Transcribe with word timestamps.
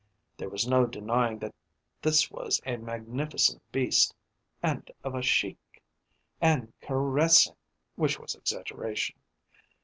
There 0.35 0.49
was 0.49 0.67
no 0.67 0.87
denying 0.87 1.37
that 1.37 1.53
this 2.01 2.31
was 2.31 2.59
a 2.65 2.77
magnificent 2.77 3.61
beast. 3.71 4.15
And 4.63 4.89
of 5.03 5.13
a 5.13 5.21
chic. 5.21 5.79
And 6.41 6.73
caressing 6.81 7.53
(which 7.97 8.17
was 8.19 8.33
exaggeration). 8.33 9.17